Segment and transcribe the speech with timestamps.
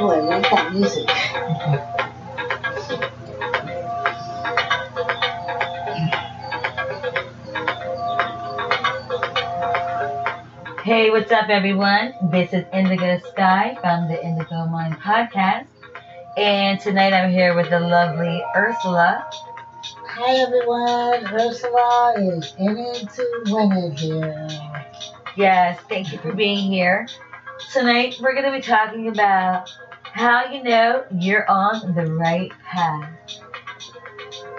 [0.00, 1.10] Oh, I like that music.
[10.84, 12.14] Hey, what's up, everyone?
[12.30, 15.66] This is Indigo Sky from the Indigo Mind Podcast.
[16.36, 19.28] And tonight I'm here with the lovely Ursula.
[19.82, 24.48] Hi everyone, Ursula is in it to win it here.
[25.36, 27.08] Yes, thank you for being here.
[27.72, 29.68] Tonight we're going to be talking about
[30.18, 33.08] how you know you're on the right path.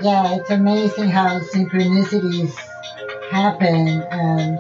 [0.02, 2.56] Yeah, it's amazing how synchronicities
[3.30, 4.58] happen and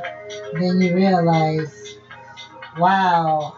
[0.53, 1.95] then you realize,
[2.77, 3.57] wow,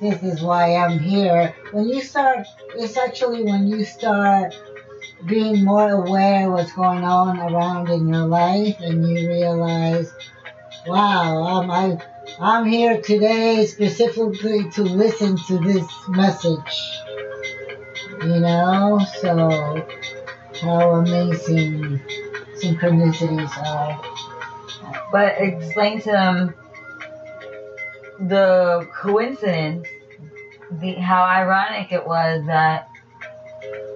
[0.00, 1.56] this is why I'm here.
[1.70, 2.46] When you start,
[2.76, 4.54] it's actually when you start
[5.24, 10.12] being more aware of what's going on around in your life and you realize,
[10.86, 11.98] wow, um, I,
[12.40, 17.00] I'm here today specifically to listen to this message.
[18.22, 19.86] You know, so
[20.60, 22.00] how amazing
[22.56, 24.00] synchronicities are.
[25.10, 26.54] But explain to them
[28.20, 29.86] the coincidence,
[30.70, 32.88] the how ironic it was that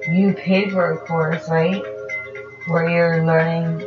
[0.09, 1.83] you paid for a course, right?
[2.67, 3.86] Where you're learning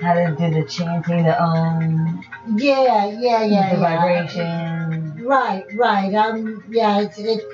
[0.00, 2.24] how to do the chanting, the um,
[2.56, 3.96] Yeah, yeah, yeah, the yeah.
[3.98, 5.24] vibration.
[5.24, 6.14] Right, right.
[6.14, 7.44] Um, yeah, it's it's.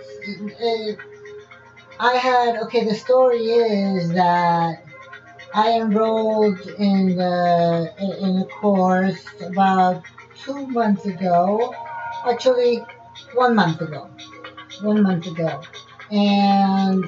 [0.61, 0.99] It,
[1.99, 2.85] I had okay.
[2.85, 4.85] The story is that
[5.55, 10.03] I enrolled in the in a course about
[10.45, 11.75] two months ago.
[12.27, 12.85] Actually,
[13.35, 14.11] one month ago.
[14.83, 15.63] One month ago,
[16.11, 17.05] and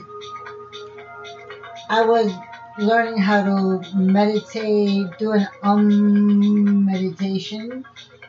[1.90, 2.32] I was
[2.78, 7.84] learning how to meditate, do an um meditation.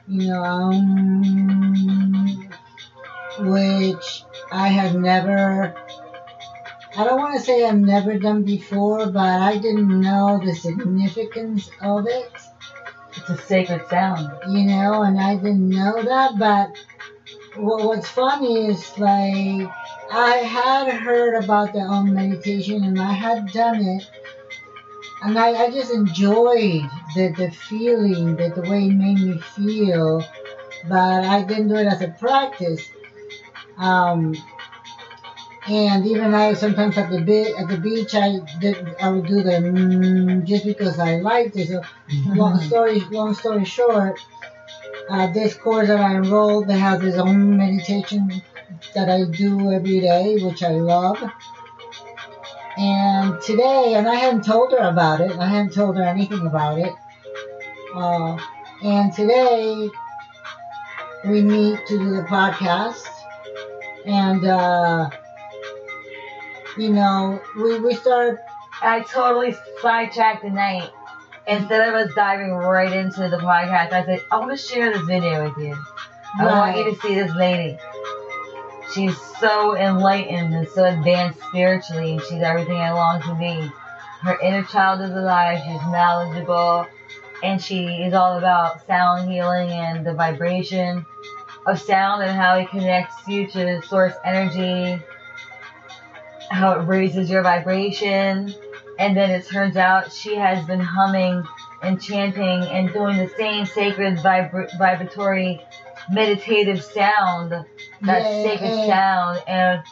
[0.08, 2.50] You know, um,
[3.40, 5.76] which I had never.
[6.98, 11.70] I don't want to say I've never done before, but I didn't know the significance
[11.82, 12.32] of it,
[13.16, 14.32] It's a sacred sound.
[14.50, 16.40] you know, and I didn't know that.
[16.40, 16.70] But
[17.62, 19.70] what, what's funny is like
[20.12, 24.10] I had heard about the Om meditation and I had done it,
[25.28, 30.24] and I, I just enjoyed the, the feeling, the, the way it made me feel,
[30.88, 32.90] but I didn't do it as a practice.
[33.78, 34.34] Um,
[35.68, 39.44] and even I sometimes at the bit at the beach I did I would do
[39.44, 41.68] the mm, just because I liked it.
[41.68, 41.82] So
[42.28, 44.18] long story long story short,
[45.10, 48.42] uh, this course that I enrolled that has its own meditation
[48.96, 51.22] that I do every day, which I love.
[52.78, 55.32] And today, and I hadn't told her about it.
[55.38, 56.94] I hadn't told her anything about it.
[57.96, 58.38] Uh,
[58.84, 59.90] and today
[61.26, 63.04] we meet to do the podcast,
[64.06, 65.10] and uh,
[66.78, 68.40] you know we we start
[68.82, 70.92] I totally sidetracked the night.
[71.48, 75.02] Instead of us diving right into the podcast, I said, I want to share this
[75.04, 75.76] video with you.
[76.40, 77.78] I want you to see this lady.
[78.94, 83.70] She's so enlightened and so advanced spiritually, and she's everything I long to be.
[84.22, 86.88] Her inner child is alive, she's knowledgeable,
[87.44, 91.06] and she is all about sound healing and the vibration
[91.66, 95.02] of sound and how it connects you to source energy,
[96.50, 98.54] how it raises your vibration.
[98.98, 101.44] And then it turns out she has been humming
[101.84, 105.62] and chanting and doing the same sacred vibra- vibratory
[106.10, 107.54] meditative sound,
[108.02, 109.44] that Yeah, sacred and- sound.
[109.48, 109.84] And,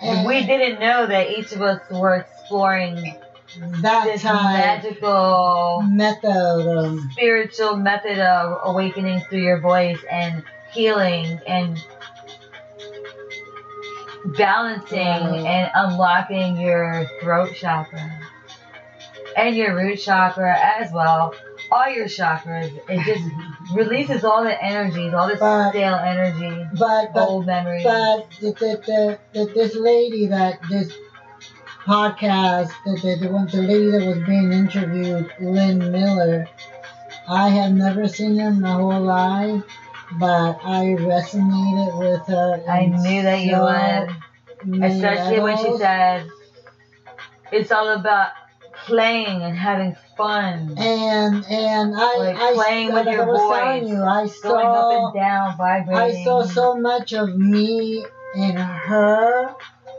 [0.00, 3.16] and we didn't know that each of us were exploring
[3.80, 6.78] that this magical method.
[6.78, 10.42] Um, spiritual method of awakening through your voice and
[10.72, 11.82] healing and
[14.36, 18.20] balancing and unlocking your throat chakra
[19.36, 21.34] and your root chakra as well.
[21.70, 22.72] All your chakras.
[22.88, 27.84] It just releases all the energies, all this But- stale energy, but but old memories.
[27.84, 30.92] but the, the, the, the, this lady that this
[31.84, 36.48] podcast, the, the, the one the lady that was being interviewed, Lynn Miller.
[37.28, 39.64] I have never seen her in my whole life,
[40.20, 42.62] but I resonated with her.
[42.70, 44.82] I knew that you would.
[44.84, 46.28] Especially when she said
[47.52, 48.30] it's all about
[48.86, 50.74] playing and having fun.
[50.76, 54.66] And and I, Like I playing with like your I was telling you, I going
[54.66, 56.20] up saw and down, vibrating.
[56.20, 58.04] I saw so much of me
[58.34, 59.54] in her,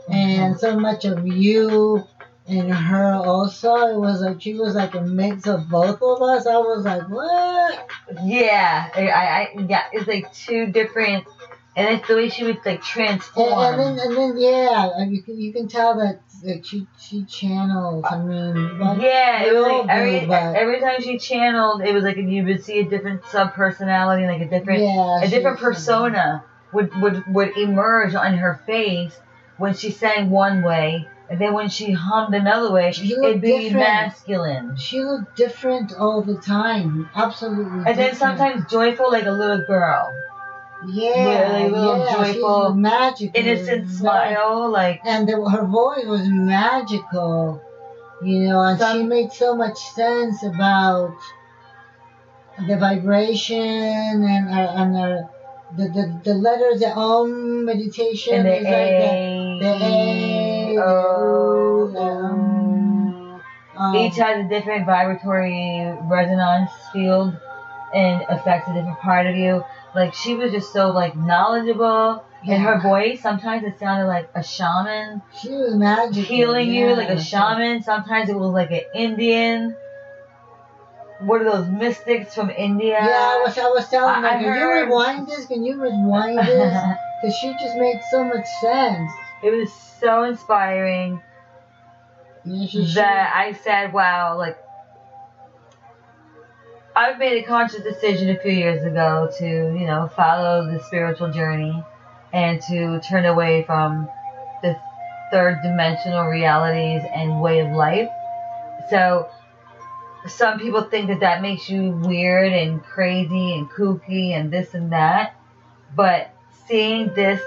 [0.08, 0.58] and mm-hmm.
[0.58, 2.04] so much of you
[2.46, 3.74] in her also.
[3.88, 6.46] It was like she was like a mix of both of us.
[6.46, 7.88] I was like, what?
[8.24, 11.26] Yeah, I, I, yeah, it's like two different
[11.78, 13.52] and it's the way she would like And, transform.
[13.80, 18.04] and then, and then, yeah, you can you can tell that that she she channels.
[18.10, 18.56] I mean,
[19.00, 22.64] yeah, it was like every but- every time she channeled, it was like you would
[22.64, 27.56] see a different sub personality, like a different yeah, a different persona would, would would
[27.56, 29.14] emerge on her face
[29.56, 33.64] when she sang one way, and then when she hummed another way, She it'd be
[33.70, 33.78] different.
[33.78, 34.76] masculine.
[34.76, 37.08] She looked different all the time.
[37.14, 37.82] Absolutely.
[37.86, 40.14] And then sometimes joyful like a little girl.
[40.86, 47.60] Yeah, really little yeah, joyful, magical, Innocent smile, like and the, her voice was magical,
[48.22, 51.16] you know, and she made so much sense about
[52.66, 55.30] the vibration and her, and her,
[55.76, 60.82] the, the the letters, the Om meditation and the is like A, the A, the
[60.82, 63.42] O, O, um,
[63.76, 67.36] um, Each has a different vibratory resonance field
[67.94, 69.64] and affects a different part of you.
[69.94, 72.24] Like she was just so like knowledgeable.
[72.46, 77.08] And her voice, sometimes it sounded like a shaman she was magical, healing you, like
[77.08, 77.82] a shaman.
[77.82, 79.76] Sometimes it was like an Indian.
[81.20, 83.00] What are those mystics from India?
[83.02, 85.46] Yeah, I was, I was telling her, I can you rewind this?
[85.46, 86.82] Can you rewind this?
[87.20, 89.10] Because she just made so much sense.
[89.42, 91.20] it was so inspiring
[92.44, 94.56] that I said, wow, like
[96.98, 101.30] I've made a conscious decision a few years ago to, you know, follow the spiritual
[101.30, 101.84] journey
[102.32, 104.08] and to turn away from
[104.64, 104.76] the
[105.30, 108.08] third dimensional realities and way of life.
[108.90, 109.30] So
[110.26, 114.90] some people think that that makes you weird and crazy and kooky and this and
[114.90, 115.36] that.
[115.94, 116.32] But
[116.66, 117.40] seeing this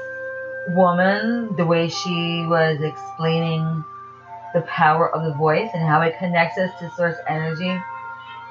[0.70, 3.84] woman, the way she was explaining
[4.54, 7.78] the power of the voice and how it connects us to source energy.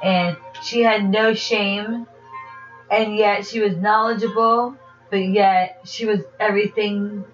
[0.03, 2.07] And she had no shame,
[2.91, 4.77] and yet she was knowledgeable,
[5.11, 7.25] but yet she was everything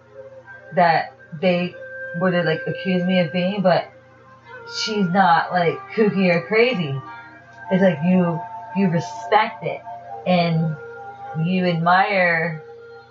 [0.75, 1.75] that they
[2.19, 3.63] would have like accused me of being.
[3.63, 3.91] But
[4.81, 7.01] she's not like kooky or crazy.
[7.71, 8.41] It's like you
[8.77, 9.81] you respect it
[10.27, 10.77] and
[11.45, 12.63] you admire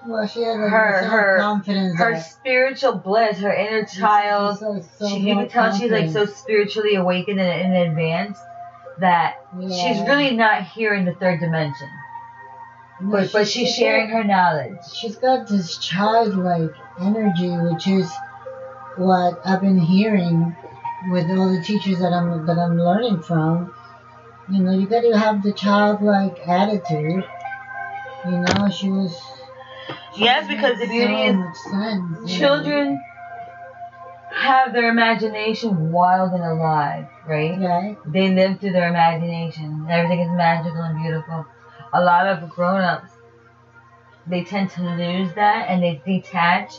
[0.07, 1.97] well, she had her- her- confidence.
[1.97, 4.59] her spiritual bliss, her inner child.
[4.59, 8.41] So, so she, you can tell she's like so spiritually awakened and, and advanced
[8.99, 11.89] that she's really not here in the third dimension,
[13.01, 14.77] but but she's sharing her knowledge.
[14.93, 18.09] She's got this childlike energy, which is
[18.97, 20.55] what I've been hearing
[21.09, 23.73] with all the teachers that I'm that I'm learning from.
[24.49, 27.23] You know, you got to have the childlike attitude.
[28.25, 29.15] You know, she was.
[30.15, 32.97] she Yes, because the beauty so is sense, you know.
[34.35, 37.59] Have their imagination wild and alive, right?
[37.59, 37.97] Right.
[38.05, 39.87] They live through their imagination.
[39.89, 41.45] Everything is magical and beautiful.
[41.93, 43.09] A lot of grown-ups,
[44.27, 46.73] they tend to lose that and they detach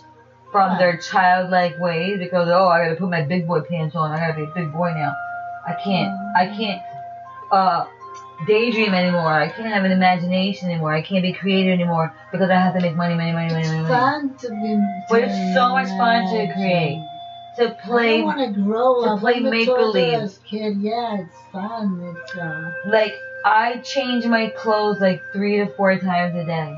[0.53, 4.11] from their childlike ways because oh, I gotta put my big boy pants on.
[4.11, 5.15] I gotta be a big boy now.
[5.67, 6.13] I can't.
[6.37, 6.83] I can't.
[7.51, 7.87] Uh,
[8.47, 9.33] daydream anymore.
[9.33, 10.93] I can't have an imagination anymore.
[10.93, 13.83] I can't be creative anymore because I have to make money, money, money, money, money,
[13.83, 13.89] money.
[13.89, 14.81] fun to be.
[15.09, 17.03] But it's so much fun to create.
[17.57, 18.21] To play.
[18.21, 19.21] I want to grow to up.
[19.21, 20.31] play I'm make-believe.
[20.45, 20.79] Kid.
[20.79, 22.17] Yeah, it's fun.
[22.23, 22.73] It's uh.
[22.87, 23.15] like
[23.45, 26.77] I change my clothes like three to four times a day.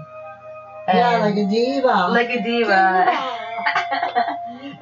[0.89, 2.09] Yeah, like a diva.
[2.11, 3.07] like a diva.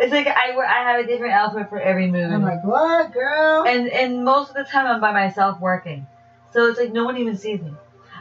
[0.01, 2.31] it's like I wear, I have a different outfit for every mood.
[2.31, 3.65] I'm like, what, girl?
[3.67, 6.07] and and most of the time I'm by myself working,
[6.53, 7.73] so it's like no one even sees me.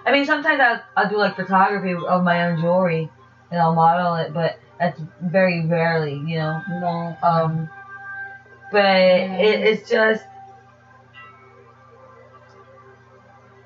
[0.06, 3.10] I mean, sometimes I'll, I'll do like photography of my own jewelry,
[3.52, 6.62] and I'll model it, but that's very rarely, you know.
[6.70, 7.18] No.
[7.24, 7.70] Um,
[8.72, 10.24] but it, it's just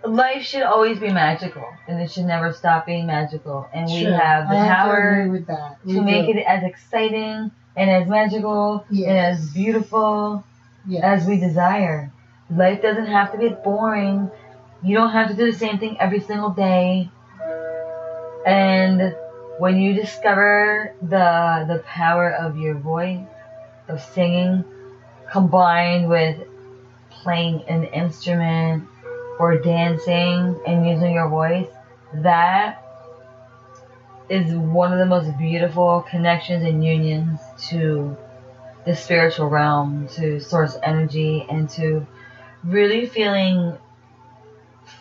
[0.05, 3.67] life should always be magical, and it should never stop being magical.
[3.73, 5.77] And we have the I to power that.
[5.87, 10.43] To make it as exciting and as magical and as beautiful
[10.87, 11.03] Yes.
[11.03, 12.11] as we desire.
[12.49, 14.31] Life doesn't have to be boring.
[14.81, 17.09] You don't have to do the same thing every single day.
[18.45, 19.13] And
[19.59, 23.27] when you discover the the power of your voice,
[23.89, 24.63] of singing,
[25.31, 26.37] combined with
[27.09, 28.87] playing an instrument
[29.37, 31.67] or dancing and using your voice,
[32.13, 32.81] that
[34.29, 38.15] is one of the most beautiful connections and unions to
[38.85, 42.07] the spiritual realm, to source energy, and to
[42.63, 43.77] really feeling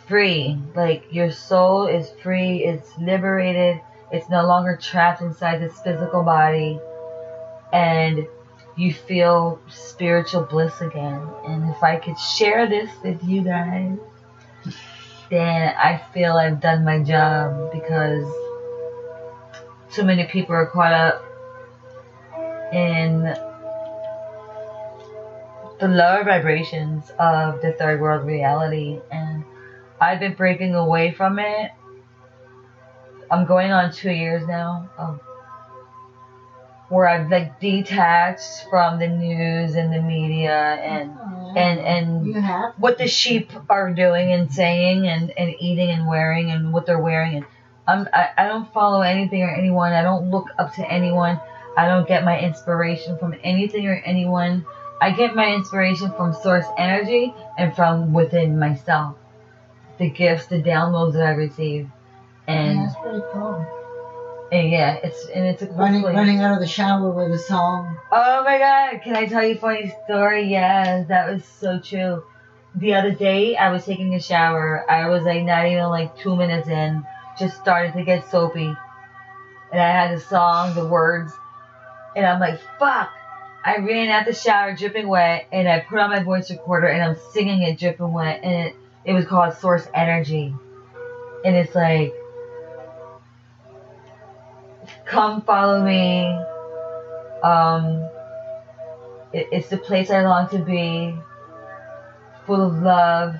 [0.05, 0.57] free.
[0.75, 3.79] Like your soul is free, it's liberated,
[4.11, 6.79] it's no longer trapped inside this physical body,
[7.71, 8.27] and
[8.75, 11.21] you feel spiritual bliss again.
[11.45, 13.97] And if I could share this with you guys,
[15.29, 18.25] then I feel I've done my job because
[19.91, 21.25] too many people are caught up
[22.73, 23.35] in
[25.79, 29.43] the lower vibrations of the third world reality and
[30.01, 31.71] I've been breaking away from it.
[33.31, 35.19] I'm going on two years now of
[36.89, 41.11] where I've like detached from the news and the media and
[41.49, 46.51] Oh, and and what the sheep are doing and saying and, and eating and wearing
[46.51, 47.37] and what they're wearing.
[47.37, 47.45] And
[47.87, 49.93] I'm, I, I don't follow anything or anyone.
[49.93, 51.39] I don't look up to anyone.
[51.75, 54.65] I don't get my inspiration from anything or anyone.
[55.01, 59.15] I get my inspiration from source energy and from within myself.
[59.97, 61.89] The gifts the downloads that I receive
[62.49, 63.65] and, yeah, that's pretty cool.
[64.51, 66.15] and yeah it's and it's a cool Running, place.
[66.15, 67.97] running out of the shower with a song.
[68.11, 70.47] Oh my god, can I tell you a funny story?
[70.49, 72.23] Yes, that was so true.
[72.75, 74.89] The other day, I was taking a shower.
[74.89, 77.03] I was like not even like two minutes in,
[77.39, 78.71] just started to get soapy.
[79.71, 81.31] And I had the song, the words,
[82.15, 83.11] and I'm like, fuck.
[83.65, 87.03] I ran out the shower dripping wet, and I put on my voice recorder, and
[87.03, 90.53] I'm singing it dripping wet, and it, it was called Source Energy.
[91.43, 92.13] And it's like,
[95.09, 96.27] come follow me.
[97.43, 98.07] Um,
[99.33, 101.15] it, it's the place I long to be,
[102.45, 103.35] full of love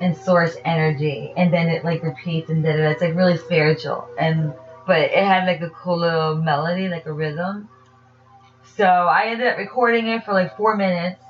[0.00, 1.32] and source energy.
[1.36, 2.70] And then it like repeats and da.
[2.70, 4.08] It's like really spiritual.
[4.18, 4.54] And
[4.86, 7.68] but it had like a cool little melody, like a rhythm.
[8.76, 11.20] So I ended up recording it for like four minutes,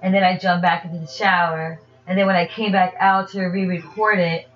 [0.00, 1.80] and then I jumped back into the shower.
[2.06, 4.48] And then when I came back out to re-record it,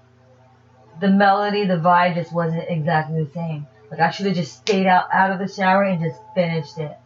[1.01, 3.67] the melody, the vibe just wasn't exactly the same.
[3.91, 6.97] Like I should have just stayed out out of the shower and just finished it.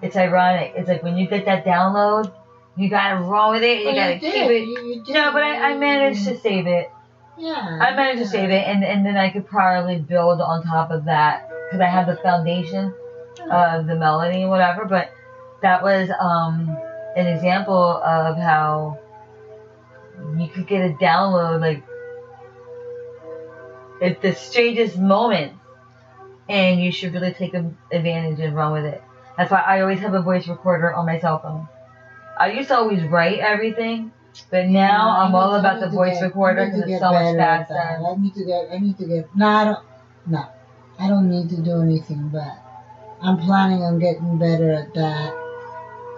[0.00, 0.72] It's ironic.
[0.76, 2.32] It's like when you get that download,
[2.76, 3.80] you gotta roll with it.
[3.80, 4.66] You gotta you keep it.
[4.66, 5.12] You, you.
[5.14, 6.90] No, but I, I managed to save it.
[7.38, 7.78] Yeah.
[7.80, 11.04] I managed to save it, and and then I could probably build on top of
[11.04, 12.92] that because I have the foundation
[13.50, 14.84] of the melody and whatever.
[14.84, 15.12] But
[15.62, 16.76] that was um
[17.16, 18.98] an example of how
[20.36, 21.84] you could get a download like
[24.02, 25.56] at the strangest moments,
[26.48, 29.02] and you should really take advantage and run with it.
[29.36, 31.68] That's why I always have a voice recorder on my cell phone.
[32.38, 34.12] I used to always write everything,
[34.50, 37.40] but now I I'm all about the voice get- recorder because it's so much better
[37.40, 37.68] at that.
[37.68, 38.06] faster.
[38.06, 38.68] I need to get.
[38.72, 39.36] I need to get.
[39.36, 39.78] No, I don't.
[40.26, 40.44] No,
[40.98, 42.52] I don't need to do anything, but
[43.22, 45.38] I'm planning on getting better at that.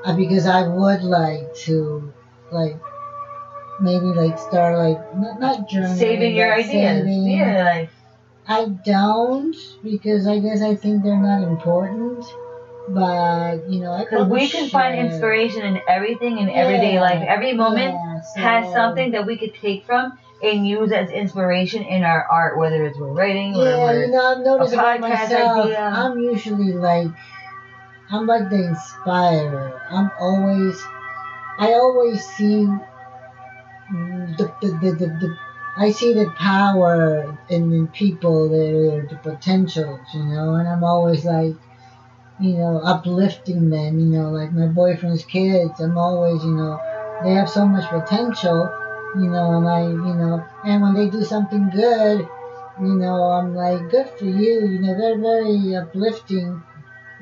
[0.04, 2.12] Uh, because I would like to,
[2.52, 2.76] like,
[3.81, 6.71] maybe like start like not, not journaling, Saving your ideas.
[6.71, 7.23] saving.
[7.26, 7.90] Yeah, like
[8.47, 12.25] I don't because I guess I think they're not important.
[12.87, 15.07] But you know, I because we can find should.
[15.07, 17.25] inspiration in everything in everyday life.
[17.27, 22.05] Every moment yeah, has something that we could take from and use as inspiration in
[22.05, 25.67] our art, whether it's we're writing or Yeah, we're you know, I've noticed about myself.
[25.67, 25.81] idea.
[25.81, 27.09] I'm usually like,
[28.11, 29.81] I'm like the inspirer.
[29.89, 30.83] I'm always,
[31.59, 32.67] I always see
[33.95, 35.39] the the, the, the, the
[35.76, 41.25] I see the power in, in people, the the potentials, you know, and I'm always
[41.25, 41.54] like,
[42.40, 45.81] you know, uplifting them, you know, like my boyfriend's kids.
[45.81, 46.81] I'm always, you know,
[47.25, 48.71] they have so much potential,
[49.16, 52.28] you know, and I, you know, and when they do something good,
[52.81, 56.62] you know, I'm like, good for you, you know, they're very uplifting,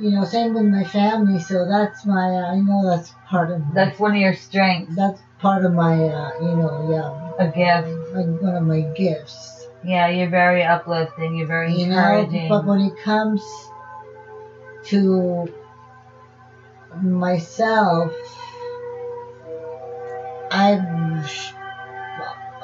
[0.03, 3.61] you know, same with my family, so that's my, uh, I know that's part of,
[3.61, 7.47] my, that's one of your strengths, that's part of my, uh, you know, yeah, a
[7.47, 8.13] gift.
[8.13, 11.37] like one of my gifts, Yeah, you're very uplifting.
[11.37, 12.49] You're very you know, encouraging.
[12.49, 13.41] but when it comes
[14.87, 15.53] to
[17.01, 18.13] myself,
[20.51, 21.25] I'm,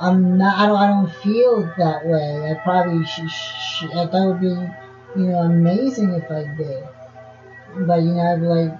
[0.01, 2.51] I'm not, I don't, I don't feel that way.
[2.51, 6.85] I probably should, sh- I thought it would be, you know, amazing if I did.
[7.77, 8.79] But, you know, I'd like,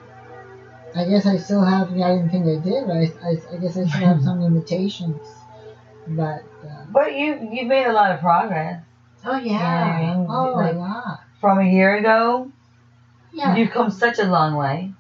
[0.97, 3.77] I guess I still have, I didn't think I did, but I, I, I guess
[3.77, 5.21] I still have some limitations.
[6.07, 8.83] But, uh, but you you made a lot of progress
[9.27, 11.19] oh Yeah, yeah, I mean, oh like- my god.
[11.41, 12.51] from a year ago.
[13.33, 13.55] Yeah.
[13.57, 14.93] You've come such a long way.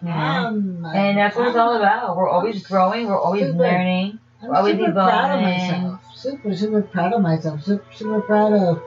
[0.00, 0.12] Know?
[0.12, 2.16] Um, and that's what it's all about.
[2.16, 3.08] We're always growing.
[3.08, 3.58] We're always Super.
[3.58, 4.18] learning.
[4.42, 6.00] I'm Why would super you proud of myself.
[6.14, 7.62] Super, super proud of myself.
[7.64, 8.82] Super, super proud of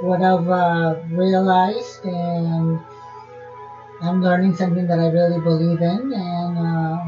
[0.00, 2.80] what I've uh, realized, and
[4.00, 6.12] I'm learning something that I really believe in.
[6.12, 6.98] And uh,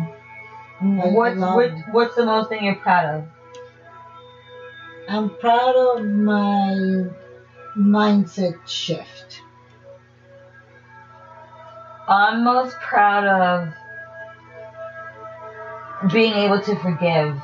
[1.10, 3.24] What, what what's the most thing you're proud of?
[5.08, 7.06] I'm proud of my
[7.76, 9.42] mindset shift.
[12.08, 13.72] I'm most proud of
[16.12, 17.36] being able to forgive.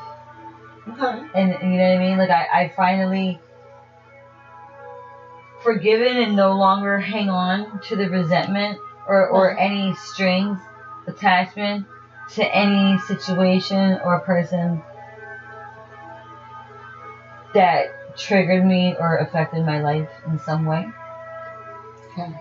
[0.88, 1.28] Okay.
[1.34, 2.18] And you know what I mean?
[2.18, 3.38] Like I, I finally
[5.62, 9.56] forgiven and no longer hang on to the resentment or, or Right.
[9.58, 10.58] any strings
[11.06, 11.86] attachment
[12.34, 14.82] to any situation or person
[17.54, 17.86] that
[18.16, 20.86] triggered me or affected my life in some way.
[22.12, 22.32] Okay.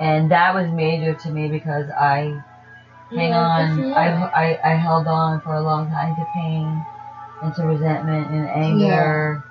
[0.00, 2.42] And that was major to me because I
[3.10, 3.92] hang Yeah, on.
[3.92, 6.84] I, I, I held on for a long time to pain
[7.42, 9.44] and to resentment and anger.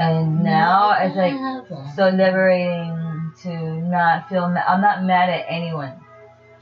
[0.00, 4.48] And now Yeah, it's like so liberating to not feel.
[4.48, 5.92] Ma- I'm not mad at anyone.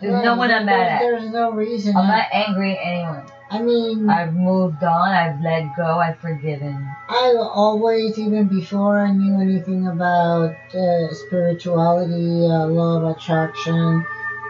[0.00, 1.00] There's no Right, one I'm mad at.
[1.00, 1.96] There's no reason.
[1.96, 3.24] I'm not angry at anyone.
[3.50, 5.08] I mean, I've moved on.
[5.08, 5.98] I've let go.
[5.98, 6.86] I've forgiven.
[7.08, 14.04] I always, even before I knew anything about uh, spirituality, uh, law of attraction,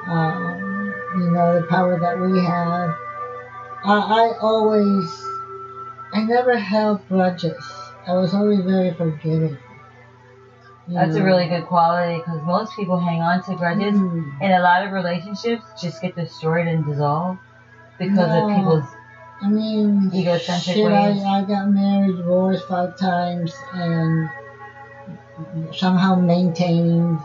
[0.06, 2.90] um, you know, the power that we have,
[3.84, 5.08] I, I always,
[6.12, 7.54] I never held grudges.
[8.08, 9.56] I was always very forgiving.
[10.88, 14.32] That's a really good quality because most people hang on to grudges, Mm.
[14.40, 17.38] and a lot of relationships just get destroyed and dissolved
[17.98, 18.84] because of people's.
[19.42, 21.22] I mean, Egocentric shit, I, ways.
[21.22, 24.30] I got married, divorced five times, and
[25.74, 27.20] somehow maintained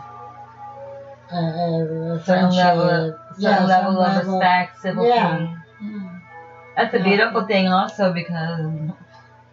[1.32, 5.08] a, a, Certain level, certain Yeah, level of level- respect, civility.
[5.08, 5.56] Yeah.
[5.82, 6.18] Yeah.
[6.76, 7.04] That's a Yeah.
[7.04, 8.60] beautiful thing, also, because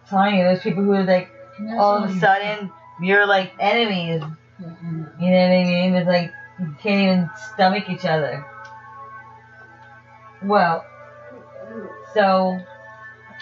[0.08, 1.30] telling you, there's people who are like,
[1.78, 4.22] all of a sudden, you're like enemies.
[4.22, 5.94] all- Mm, You know what I mean?
[5.94, 8.44] It's like you can't even stomach each other.
[10.44, 10.84] Well,
[12.14, 12.60] so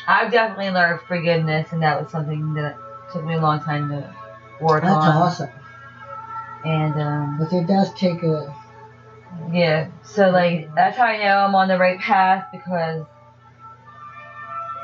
[0.06, 2.76] I've definitely learned forgiveness, and that was something that
[3.12, 4.14] took me a long time to
[4.60, 5.16] work That's on.
[5.16, 5.50] awesome.
[6.64, 8.54] And um, But it does take a.
[9.52, 13.04] yeah, so like that's how I know I'm on the right path because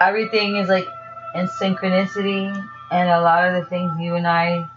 [0.01, 0.87] everything is like
[1.35, 2.49] in synchronicity,
[2.91, 4.69] and a lot of the things you and I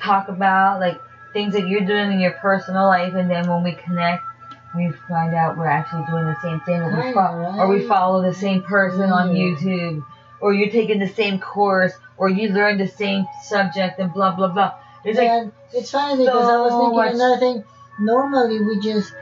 [0.00, 1.00] talk about, like
[1.32, 4.24] things that you're doing in your personal life, and then when we connect,
[4.76, 8.22] we find out we're actually doing the same thing, or we, fo- or we follow
[8.22, 9.68] the same person on mm-hmm.
[9.68, 10.04] YouTube,
[10.40, 14.48] or you're taking the same course, or you learn the same subject, and blah blah
[14.48, 14.74] blah.
[15.04, 17.64] It's like it's funny because I was thinking much- another thing.
[18.00, 19.12] Normally we just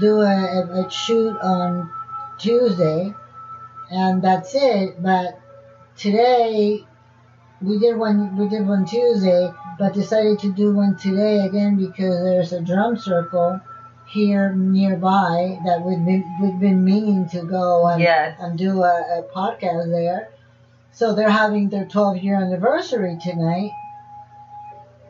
[0.00, 1.90] do a, a, a shoot on
[2.38, 3.14] Tuesday,
[3.90, 5.02] and that's it.
[5.02, 5.38] But
[5.96, 6.84] today
[7.62, 8.36] we did one.
[8.36, 12.96] We did one Tuesday, but decided to do one today again because there's a drum
[12.96, 13.60] circle
[14.08, 18.36] here nearby that we've been we've been meaning to go and yes.
[18.40, 20.30] and do a, a podcast there.
[20.92, 23.70] So they're having their 12 year anniversary tonight.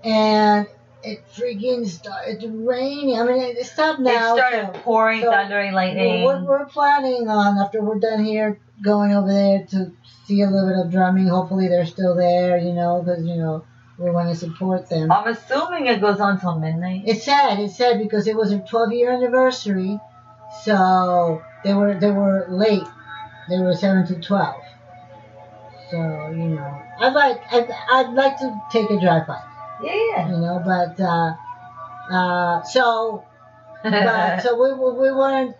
[0.05, 0.67] And
[1.05, 3.19] it freaking started raining.
[3.19, 4.35] I mean, it stopped now.
[4.35, 6.25] it started pouring, so thundering, lightning.
[6.25, 9.93] we're, we're planning on, after we're done here, going over there to
[10.27, 11.29] see a little bit of drumming.
[11.29, 13.65] Hopefully they're still there, you know, because, you know,
[13.99, 15.13] we want to support them.
[15.13, 17.03] I'm assuming it goes on till midnight.
[17.07, 17.61] It's sad.
[17.61, 19.99] It's sad because it was their 12 year anniversary,
[20.65, 22.87] so they were they were late.
[23.49, 24.63] They were seven to 12.
[25.91, 25.97] So
[26.31, 29.43] you know, I'd like I'd, I'd like to take a drive by,
[29.83, 30.29] Yeah.
[30.29, 31.35] you know, but uh,
[32.11, 33.25] uh, so
[33.83, 35.57] but so we we, we weren't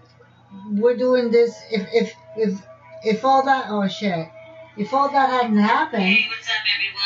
[0.71, 2.67] we're doing this if if if
[3.05, 4.29] if all that oh shit
[4.77, 7.03] if all that hadn't happened Hey, what's up, everyone?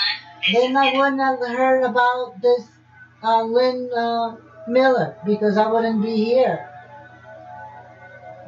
[0.52, 2.64] Then I wouldn't have heard about this
[3.22, 4.36] uh, Lynn uh,
[4.68, 6.70] Miller because I wouldn't be here.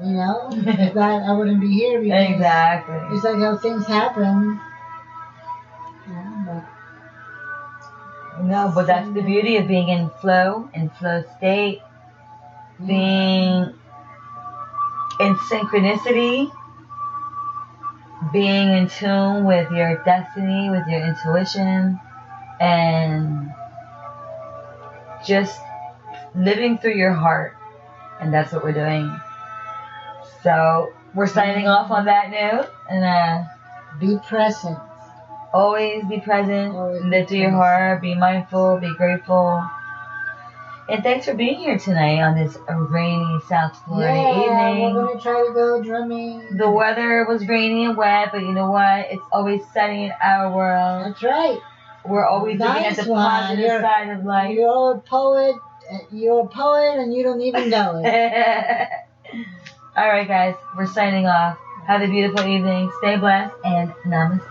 [0.05, 3.17] You know, if that I wouldn't be here because exactly.
[3.17, 4.61] it's like how things happen.
[8.43, 9.27] No, but that's the mm.
[9.27, 11.81] beauty of being in flow, in flow state,
[12.81, 12.87] mm.
[12.87, 13.75] being
[15.21, 16.51] in synchronicity,
[18.33, 21.99] being in tune with your destiny, with your intuition,
[22.61, 23.53] and
[25.27, 25.61] just
[26.35, 27.57] living through your heart.
[28.21, 29.21] And that's what we're doing.
[30.43, 31.77] So we're signing mm.
[31.77, 33.45] off on that note, and uh,
[33.99, 34.79] be present.
[35.53, 39.69] Always be present, Always through your heart, be mindful, be grateful.
[40.89, 44.95] And thanks for being here tonight on this rainy South Florida yeah, evening.
[44.95, 46.57] we're gonna try to go drumming.
[46.57, 49.07] The weather was rainy and wet, but you know what?
[49.11, 51.05] It's always sunny in our world.
[51.07, 51.59] That's right.
[52.07, 54.55] We're always looking at the positive You're- side of life.
[54.55, 55.57] You're a poet.
[56.11, 58.89] You're a poet, and you don't even know it.
[59.97, 61.59] All right, guys, we're signing off.
[61.89, 62.93] Have a beautiful evening.
[62.99, 64.51] Stay blessed and namaste.